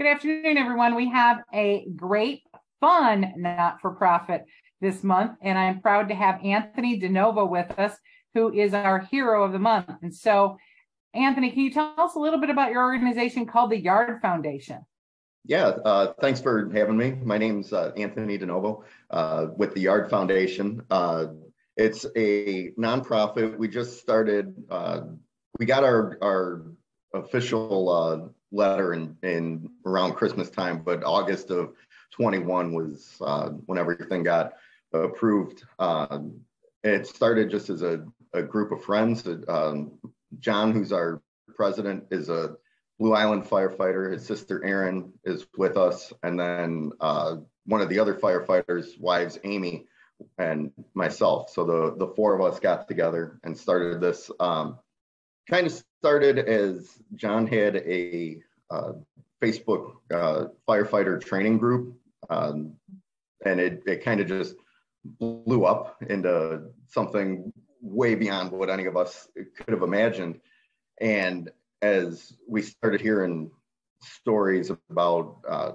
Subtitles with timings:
[0.00, 0.94] Good afternoon, everyone.
[0.94, 2.44] We have a great,
[2.80, 4.46] fun not for profit
[4.80, 7.98] this month, and I'm proud to have Anthony DeNovo with us,
[8.32, 9.90] who is our hero of the month.
[10.00, 10.56] And so,
[11.12, 14.78] Anthony, can you tell us a little bit about your organization called the Yard Foundation?
[15.44, 17.18] Yeah, uh, thanks for having me.
[17.22, 20.80] My name's uh, Anthony DeNovo uh, with the Yard Foundation.
[20.90, 21.26] Uh,
[21.76, 23.58] it's a nonprofit.
[23.58, 25.02] We just started, uh,
[25.58, 26.62] we got our, our
[27.12, 31.74] official uh, letter in, in around Christmas time, but August of
[32.12, 34.54] 21 was uh, when everything got
[34.92, 35.64] approved.
[35.78, 36.20] Uh,
[36.82, 39.26] it started just as a, a group of friends.
[39.48, 39.92] Um,
[40.38, 41.22] John, who's our
[41.54, 42.56] president, is a
[42.98, 44.12] Blue Island firefighter.
[44.12, 47.36] His sister Erin is with us, and then uh,
[47.66, 49.86] one of the other firefighters' wives, Amy,
[50.38, 51.50] and myself.
[51.50, 54.30] So the the four of us got together and started this.
[54.38, 54.78] Um,
[55.50, 58.92] kind of started as John had a uh,
[59.42, 61.96] Facebook uh, firefighter training group,
[62.30, 62.74] um,
[63.44, 64.54] and it, it kind of just
[65.04, 67.52] blew up into something
[67.82, 70.40] way beyond what any of us could have imagined.
[71.00, 71.50] And
[71.82, 73.50] as we started hearing
[74.02, 75.72] stories about uh,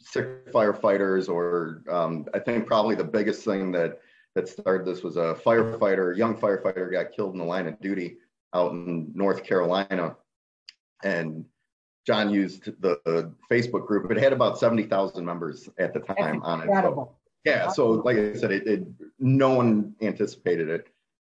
[0.00, 4.00] sick firefighters, or um, I think probably the biggest thing that
[4.34, 8.18] that started this was a firefighter, young firefighter, got killed in the line of duty
[8.54, 10.16] out in North Carolina,
[11.02, 11.44] and
[12.06, 14.10] John used the, the Facebook group.
[14.10, 16.66] It had about 70,000 members at the time on it.
[16.66, 18.86] So, yeah, so like I said, it, it
[19.18, 20.88] no one anticipated it.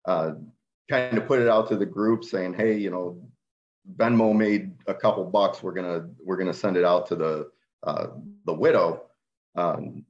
[0.06, 0.34] Uh,
[0.90, 3.22] kind of put it out to the group saying, hey, you know,
[3.98, 5.64] Venmo made a couple bucks.
[5.64, 7.52] We're gonna we're gonna send it out to the
[7.84, 8.08] uh,
[8.46, 9.04] the widow.
[9.56, 10.06] Um,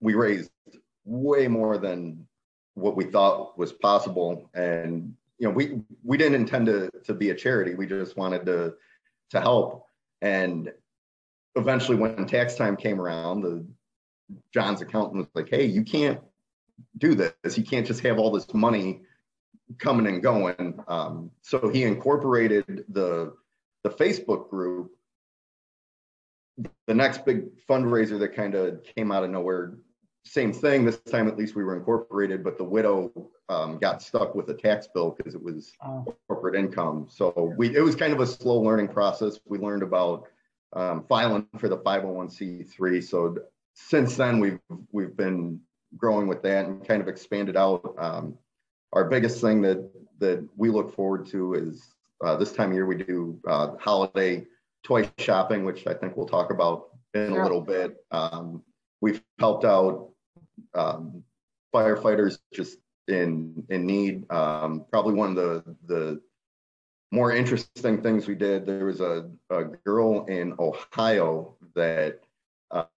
[0.00, 0.50] we raised
[1.04, 2.26] way more than
[2.74, 7.30] what we thought was possible, and you know, we we didn't intend to to be
[7.30, 7.74] a charity.
[7.74, 8.74] We just wanted to
[9.30, 9.86] to help.
[10.22, 10.72] And
[11.56, 13.66] eventually, when tax time came around, the
[14.52, 16.20] John's accountant was like, "Hey, you can't
[16.98, 17.58] do this.
[17.58, 19.02] You can't just have all this money
[19.78, 23.34] coming and going." Um, so he incorporated the
[23.82, 24.92] the Facebook group.
[26.86, 29.74] The next big fundraiser that kind of came out of nowhere
[30.26, 30.84] same thing.
[30.84, 34.54] This time, at least, we were incorporated, but the widow um, got stuck with a
[34.54, 36.04] tax bill because it was oh.
[36.28, 37.06] corporate income.
[37.08, 39.38] So we it was kind of a slow learning process.
[39.46, 40.24] We learned about
[40.72, 43.02] um, filing for the 501c3.
[43.02, 43.36] So
[43.74, 44.58] since then, we've
[44.92, 45.60] we've been
[45.96, 47.94] growing with that and kind of expanded out.
[47.98, 48.36] Um,
[48.92, 49.88] our biggest thing that
[50.18, 51.94] that we look forward to is
[52.24, 54.44] uh, this time of year we do uh, holiday
[54.82, 57.40] toy shopping, which I think we'll talk about in sure.
[57.40, 57.96] a little bit.
[58.10, 58.62] Um,
[59.00, 60.10] we've helped out
[60.74, 61.22] um,
[61.74, 62.78] firefighters just
[63.08, 64.30] in in need.
[64.30, 66.20] Um, probably one of the the
[67.12, 68.66] more interesting things we did.
[68.66, 72.20] There was a, a girl in Ohio that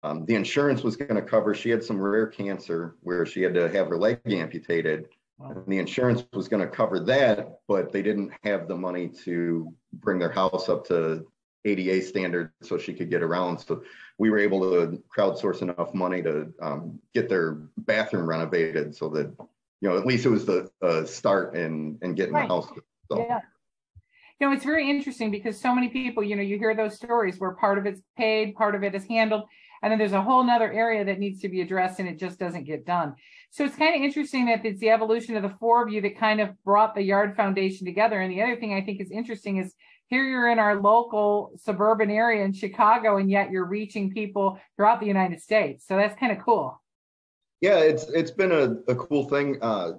[0.04, 1.54] um, the insurance was going to cover.
[1.54, 5.10] She had some rare cancer where she had to have her leg amputated.
[5.38, 5.52] Wow.
[5.52, 9.74] And the insurance was going to cover that, but they didn't have the money to
[9.94, 11.26] bring their house up to
[11.66, 13.60] ADA standard so she could get around.
[13.60, 13.84] So
[14.18, 19.34] we were able to crowdsource enough money to um, get their bathroom renovated so that,
[19.82, 22.48] you know, at least it was the uh, start in, in getting right.
[22.48, 22.68] the house.
[23.12, 23.26] So.
[23.28, 23.40] Yeah.
[24.40, 27.40] You know, it's very interesting because so many people, you know, you hear those stories
[27.40, 29.44] where part of it's paid, part of it is handled,
[29.82, 32.40] and then there's a whole nother area that needs to be addressed and it just
[32.40, 33.16] doesn't get done.
[33.52, 36.18] So it's kind of interesting that it's the evolution of the four of you that
[36.18, 38.20] kind of brought the Yard Foundation together.
[38.22, 39.74] And the other thing I think is interesting is
[40.10, 45.00] here you're in our local suburban area in Chicago, and yet you're reaching people throughout
[45.00, 45.86] the United States.
[45.88, 46.82] So that's kind of cool.
[47.62, 49.58] Yeah, it's it's been a, a cool thing.
[49.62, 49.92] Uh,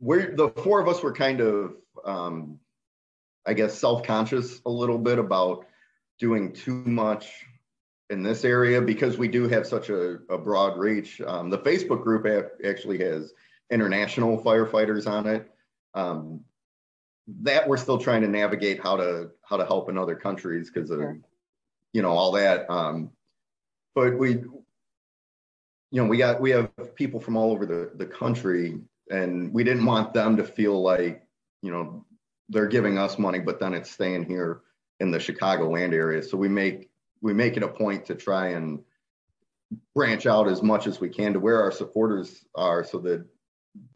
[0.00, 1.74] we're the four of us were kind of,
[2.04, 2.58] um,
[3.46, 5.66] I guess, self-conscious a little bit about
[6.18, 7.44] doing too much
[8.10, 11.20] in this area because we do have such a, a broad reach.
[11.20, 12.26] Um, the Facebook group
[12.64, 13.32] actually has
[13.70, 15.50] international firefighters on it.
[15.94, 16.40] Um,
[17.26, 20.90] that we're still trying to navigate how to how to help in other countries because
[20.90, 21.18] of sure.
[21.92, 23.10] you know all that um
[23.94, 24.32] but we
[25.90, 28.78] you know we got we have people from all over the the country
[29.10, 31.26] and we didn't want them to feel like
[31.62, 32.04] you know
[32.50, 34.60] they're giving us money but then it's staying here
[35.00, 36.90] in the chicago land area so we make
[37.22, 38.80] we make it a point to try and
[39.94, 43.24] branch out as much as we can to where our supporters are so that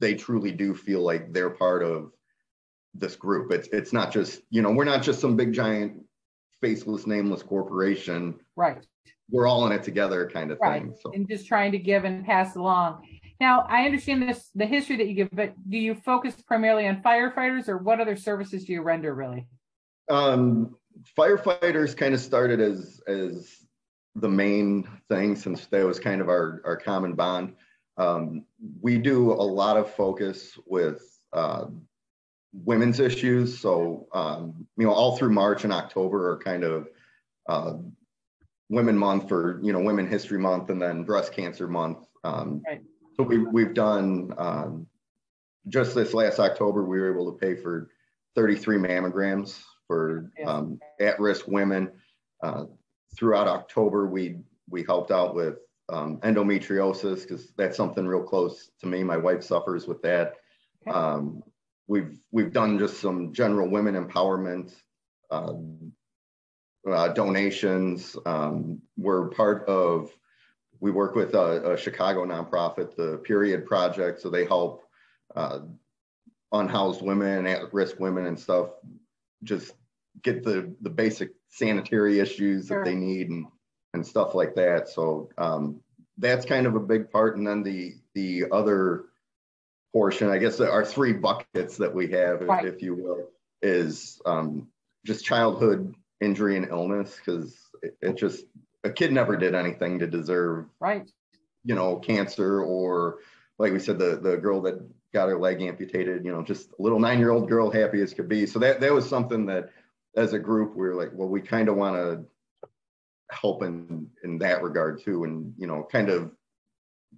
[0.00, 2.10] they truly do feel like they're part of
[2.98, 3.52] this group.
[3.52, 6.02] It's it's not just you know we're not just some big giant
[6.60, 8.34] faceless nameless corporation.
[8.56, 8.84] Right.
[9.30, 10.82] We're all in it together, kind of right.
[10.82, 10.94] thing.
[11.00, 11.12] So.
[11.12, 13.06] And just trying to give and pass along.
[13.40, 17.02] Now I understand this the history that you give, but do you focus primarily on
[17.02, 19.46] firefighters, or what other services do you render really?
[20.10, 20.76] Um,
[21.16, 23.58] firefighters kind of started as as
[24.16, 27.54] the main thing since that was kind of our our common bond.
[27.96, 28.44] Um,
[28.80, 31.02] we do a lot of focus with
[31.32, 31.66] uh,
[32.52, 33.58] women's issues.
[33.58, 36.88] So um, you know, all through March and October are kind of
[37.48, 37.74] uh,
[38.68, 41.98] Women Month for you know Women History Month, and then Breast Cancer Month.
[42.24, 42.82] Um, right.
[43.16, 44.86] So we we've done um,
[45.68, 47.90] just this last October, we were able to pay for
[48.34, 51.90] 33 mammograms for um, at-risk women.
[52.42, 52.64] Uh,
[53.16, 55.56] throughout October, we we helped out with
[55.88, 59.02] um, endometriosis because that's something real close to me.
[59.02, 60.34] My wife suffers with that.
[60.86, 60.96] Okay.
[61.88, 64.74] We've we've done just some general women empowerment
[65.30, 65.54] uh,
[66.88, 68.16] uh, donations.
[68.26, 70.10] Um, we're part of.
[70.80, 74.84] We work with a, a, Chicago nonprofit, the Period Project, so they help
[75.34, 75.60] uh,
[76.52, 78.68] unhoused women, at-risk women, and stuff.
[79.42, 79.74] Just
[80.22, 82.84] get the the basic sanitary issues sure.
[82.84, 83.46] that they need and
[83.94, 84.88] and stuff like that.
[84.88, 85.80] So um,
[86.18, 87.36] that's kind of a big part.
[87.36, 89.06] And then the the other
[89.92, 92.64] portion, I guess, our three buckets that we have, right.
[92.64, 93.28] if, if, you will,
[93.62, 94.68] is um,
[95.06, 98.44] just childhood injury and illness because it, it, just
[98.84, 101.08] a kid never did anything to deserve right.
[101.64, 103.18] you know cancer or
[103.58, 104.80] like we said the the girl that
[105.12, 108.14] got her leg amputated you know just a little nine year old girl happy as
[108.14, 108.46] could be.
[108.46, 109.70] So that that was something that
[110.16, 112.24] as a group we were like well we kind of want to
[113.30, 116.32] help in in that regard too and you know kind of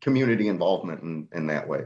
[0.01, 1.83] community involvement in in that way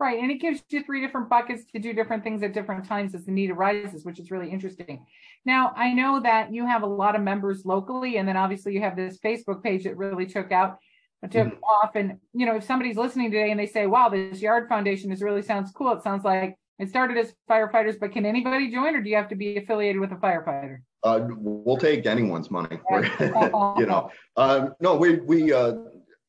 [0.00, 0.20] Right.
[0.20, 3.24] And it gives you three different buckets to do different things at different times as
[3.24, 5.04] the need arises, which is really interesting.
[5.44, 8.80] Now, I know that you have a lot of members locally, and then obviously you
[8.80, 10.78] have this Facebook page that really took out,
[11.24, 11.64] took mm-hmm.
[11.64, 11.96] off.
[11.96, 15.20] And, you know, if somebody's listening today and they say, wow, this Yard Foundation is
[15.20, 19.02] really sounds cool, it sounds like it started as firefighters, but can anybody join or
[19.02, 20.78] do you have to be affiliated with a firefighter?
[21.02, 22.78] Uh, we'll take anyone's money.
[22.90, 25.74] you know, um, no, we, we uh,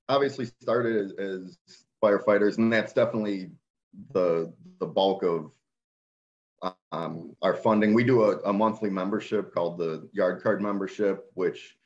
[0.08, 1.58] obviously started as, as
[2.04, 3.52] firefighters, and that's definitely
[4.12, 5.52] the the bulk of
[6.92, 7.94] um, our funding.
[7.94, 11.78] We do a, a, monthly membership called the Yard Card membership, which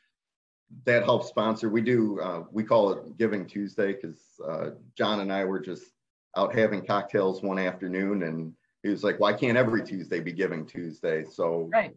[0.86, 1.70] that helps sponsor.
[1.70, 5.92] We do uh, we call it Giving Tuesday because uh, John and I were just
[6.36, 10.66] out having cocktails one afternoon, and he was like, "Why can't every Tuesday be Giving
[10.66, 11.94] Tuesday?" So right.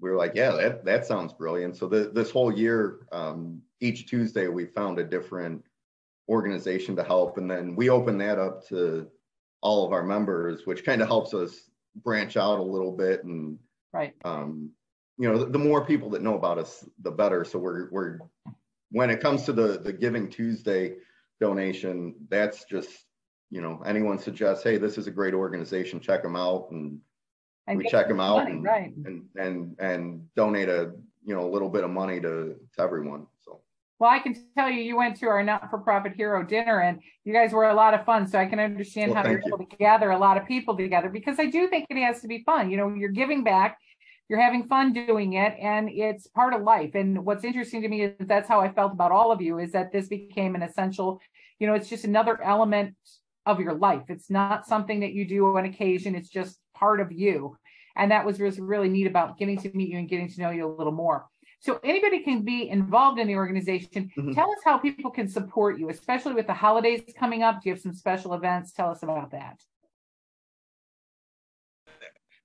[0.00, 4.06] we were like, "Yeah, that that sounds brilliant." So the, this whole year, um, each
[4.06, 5.64] Tuesday, we found a different
[6.28, 7.38] organization to help.
[7.38, 9.08] And then we open that up to
[9.60, 13.24] all of our members, which kind of helps us branch out a little bit.
[13.24, 13.58] And,
[13.92, 14.14] right.
[14.24, 14.70] Um,
[15.18, 17.44] you know, the, the, more people that know about us, the better.
[17.44, 18.18] So we're, we're,
[18.90, 20.96] when it comes to the, the Giving Tuesday
[21.40, 22.90] donation, that's just,
[23.50, 26.68] you know, anyone suggests, hey, this is a great organization, check them out.
[26.70, 26.98] And,
[27.66, 28.92] and we check them out money, and, right.
[29.04, 30.92] and, and, and donate a,
[31.24, 33.26] you know, a little bit of money to, to everyone.
[34.02, 37.52] Well, I can tell you, you went to our not-for-profit hero dinner, and you guys
[37.52, 38.26] were a lot of fun.
[38.26, 39.54] So I can understand well, how you're you.
[39.54, 42.26] able to gather a lot of people together because I do think it has to
[42.26, 42.68] be fun.
[42.68, 43.78] You know, you're giving back,
[44.28, 46.96] you're having fun doing it, and it's part of life.
[46.96, 49.70] And what's interesting to me is that's how I felt about all of you is
[49.70, 51.20] that this became an essential.
[51.60, 52.96] You know, it's just another element
[53.46, 54.06] of your life.
[54.08, 56.16] It's not something that you do on occasion.
[56.16, 57.56] It's just part of you.
[57.94, 60.66] And that was really neat about getting to meet you and getting to know you
[60.66, 61.26] a little more.
[61.62, 64.10] So anybody can be involved in the organization.
[64.18, 64.32] Mm-hmm.
[64.32, 67.62] Tell us how people can support you, especially with the holidays coming up.
[67.62, 68.72] Do you have some special events?
[68.72, 69.62] Tell us about that.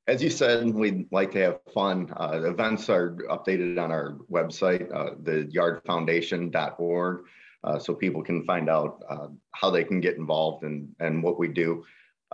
[0.05, 2.13] As you said, we'd like to have fun.
[2.15, 7.25] Uh, events are updated on our website, uh, the yardfoundation.org,
[7.63, 11.39] uh, so people can find out uh, how they can get involved and, and what
[11.39, 11.83] we do.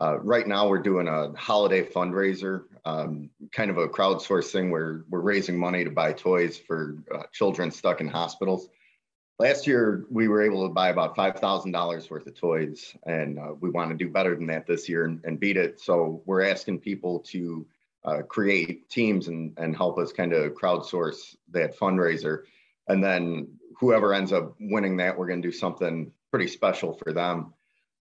[0.01, 5.19] Uh, right now, we're doing a holiday fundraiser, um, kind of a crowdsourcing where we're
[5.19, 8.69] raising money to buy toys for uh, children stuck in hospitals.
[9.39, 13.69] Last year, we were able to buy about $5,000 worth of toys, and uh, we
[13.69, 15.79] want to do better than that this year and, and beat it.
[15.79, 17.65] So we're asking people to
[18.05, 22.43] uh, create teams and, and help us kind of crowdsource that fundraiser.
[22.87, 23.47] And then
[23.79, 27.53] whoever ends up winning that, we're going to do something pretty special for them.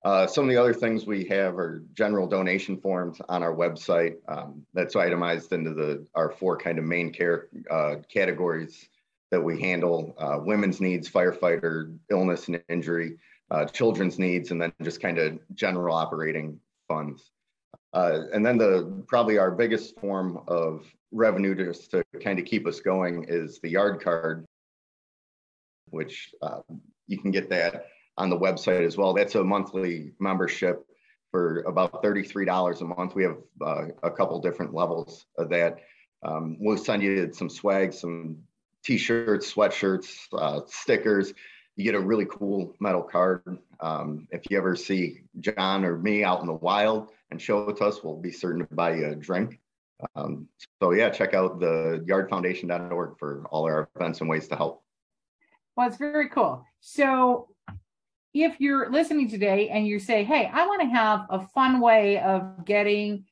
[0.05, 4.17] Uh, some of the other things we have are general donation forms on our website.
[4.27, 8.89] Um, that's itemized into the our four kind of main care uh, categories
[9.31, 13.17] that we handle: uh, women's needs, firefighter, illness and injury,
[13.53, 17.31] uh, children's needs, and then just kind of general operating funds.
[17.93, 22.67] Uh, and then the probably our biggest form of revenue just to kind of keep
[22.67, 24.45] us going is the yard card,
[25.91, 26.61] which uh,
[27.07, 29.13] you can get that on the website as well.
[29.15, 30.87] That's a monthly membership
[31.31, 33.15] for about $33 a month.
[33.15, 35.79] We have uh, a couple different levels of that.
[36.23, 38.39] Um, we'll send you some swag, some
[38.85, 41.33] t-shirts, sweatshirts, uh, stickers.
[41.77, 43.59] You get a really cool metal card.
[43.81, 47.79] Um, if you ever see John or me out in the wild and show it
[47.79, 49.59] to us, we'll be certain to buy you a drink.
[50.15, 50.49] Um,
[50.81, 54.83] so yeah, check out the yardfoundation.org for all our events and ways to help.
[55.77, 56.65] Well, it's very cool.
[56.81, 57.49] So
[58.35, 62.19] if you're listening today and you say, Hey, I want to have a fun way
[62.19, 63.25] of getting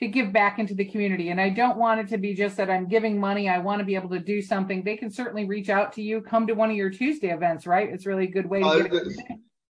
[0.00, 1.28] to give back into the community.
[1.28, 3.48] And I don't want it to be just that I'm giving money.
[3.48, 4.82] I want to be able to do something.
[4.82, 6.22] They can certainly reach out to you.
[6.22, 7.88] Come to one of your Tuesday events, right?
[7.88, 9.02] It's really a good way to uh, get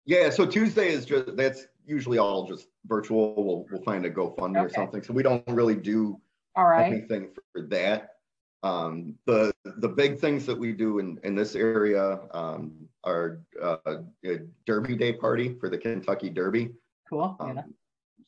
[0.06, 3.36] Yeah, so Tuesday is just that's usually all just virtual.
[3.42, 4.60] We'll we'll find a GoFundMe okay.
[4.60, 5.02] or something.
[5.02, 6.20] So we don't really do
[6.56, 8.17] all right anything for that.
[8.64, 12.74] Um, the the big things that we do in in this area um,
[13.04, 16.70] are uh, a Derby Day party for the Kentucky Derby.
[17.10, 17.36] Cool.
[17.40, 17.74] Um,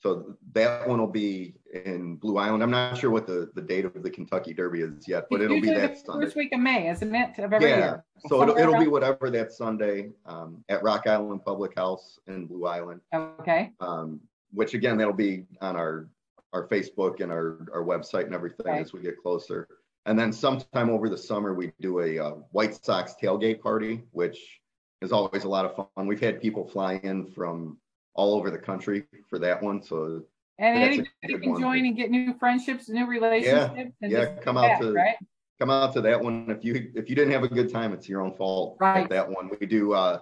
[0.02, 1.56] so that one will be
[1.86, 2.64] in Blue Island.
[2.64, 5.60] I'm not sure what the, the date of the Kentucky Derby is yet, but it'll
[5.60, 6.26] be that Sunday.
[6.26, 7.32] First week of May, isn't it?
[7.38, 7.78] Every yeah.
[7.78, 8.06] Year?
[8.28, 12.66] So it'll, it'll be whatever that Sunday um, at Rock Island Public House in Blue
[12.66, 13.02] Island.
[13.14, 13.72] Okay.
[13.82, 14.22] Um,
[14.54, 16.08] which again, that'll be on our
[16.54, 18.82] our Facebook and our, our website and everything right.
[18.82, 19.68] as we get closer.
[20.06, 24.60] And then sometime over the summer, we do a uh, White Sox tailgate party, which
[25.02, 26.08] is always a lot of fun.
[26.08, 27.78] We've had people fly in from
[28.16, 29.82] all over the country for that one.
[29.82, 30.24] So
[30.58, 31.62] and anybody can one.
[31.62, 33.94] join and get new friendships, new relationships.
[34.02, 34.26] Yeah, yeah.
[34.42, 35.16] Come out to right?
[35.60, 36.50] come out to that one.
[36.50, 38.78] If you if you didn't have a good time, it's your own fault.
[38.80, 39.10] Right.
[39.10, 40.20] That one we do uh,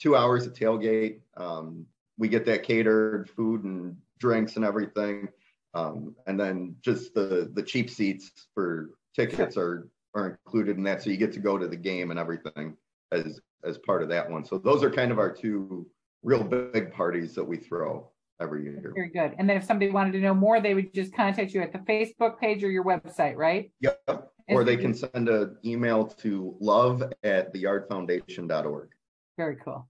[0.00, 1.20] two hours of tailgate.
[1.36, 1.86] Um,
[2.18, 5.28] we get that catered food and drinks and everything,
[5.74, 11.02] um, and then just the the cheap seats for tickets are are included in that.
[11.02, 12.76] So you get to go to the game and everything
[13.12, 14.44] as as part of that one.
[14.44, 15.86] So those are kind of our two
[16.22, 18.92] real big parties that we throw every year.
[18.94, 19.34] Very good.
[19.38, 21.78] And then if somebody wanted to know more, they would just contact you at the
[21.80, 23.70] Facebook page or your website, right?
[23.80, 24.30] Yep.
[24.48, 28.88] Or they can send an email to love at theyardfoundation.org.
[29.36, 29.88] Very cool.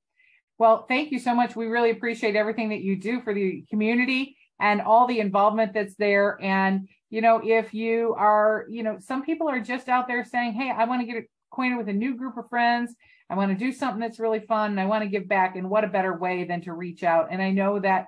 [0.58, 1.56] Well, thank you so much.
[1.56, 5.94] We really appreciate everything that you do for the community and all the involvement that's
[5.94, 6.36] there.
[6.42, 10.54] And, you know, if you are, you know, some people are just out there saying,
[10.54, 12.94] hey, I want to get acquainted with a new group of friends
[13.30, 15.54] I want to do something that's really fun and I want to give back.
[15.54, 17.28] And what a better way than to reach out?
[17.30, 18.06] And I know that,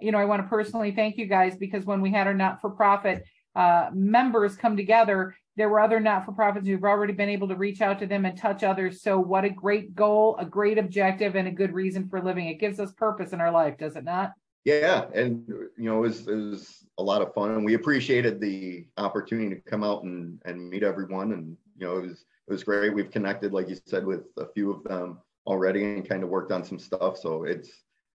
[0.00, 2.60] you know, I want to personally thank you guys because when we had our not
[2.60, 7.28] for profit uh, members come together, there were other not for profits who've already been
[7.28, 9.00] able to reach out to them and touch others.
[9.00, 12.48] So, what a great goal, a great objective, and a good reason for living.
[12.48, 14.32] It gives us purpose in our life, does it not?
[14.64, 15.06] Yeah.
[15.14, 17.64] And, you know, it was, it was a lot of fun.
[17.64, 21.32] We appreciated the opportunity to come out and, and meet everyone.
[21.32, 22.94] And, you know, it was, it was great.
[22.94, 26.52] We've connected, like you said, with a few of them already and kind of worked
[26.52, 27.18] on some stuff.
[27.18, 27.70] So it's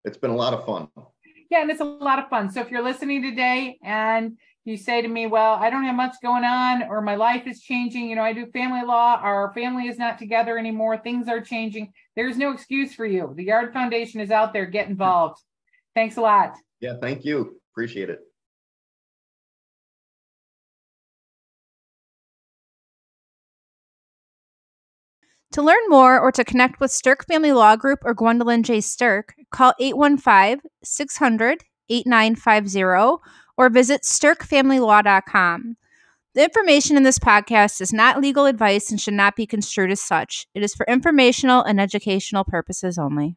[0.05, 0.87] it's been a lot of fun.
[1.49, 2.51] Yeah, and it's a lot of fun.
[2.51, 6.15] So if you're listening today and you say to me, Well, I don't have much
[6.21, 9.87] going on, or my life is changing, you know, I do family law, our family
[9.87, 11.91] is not together anymore, things are changing.
[12.15, 13.33] There's no excuse for you.
[13.35, 14.65] The Yard Foundation is out there.
[14.65, 15.41] Get involved.
[15.99, 16.55] Thanks a lot.
[16.79, 17.59] Yeah, thank you.
[17.73, 18.19] Appreciate it.
[25.51, 28.79] To learn more or to connect with Stirk Family Law Group or Gwendolyn J.
[28.79, 33.21] Stirk, call 815 600 8950
[33.57, 35.75] or visit stirkfamilylaw.com.
[36.33, 39.99] The information in this podcast is not legal advice and should not be construed as
[39.99, 40.47] such.
[40.55, 43.35] It is for informational and educational purposes only.